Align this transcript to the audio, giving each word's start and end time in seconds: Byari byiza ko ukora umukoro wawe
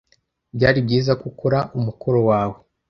Byari 0.55 0.79
byiza 0.85 1.11
ko 1.19 1.25
ukora 1.31 1.59
umukoro 1.77 2.19
wawe 2.29 2.57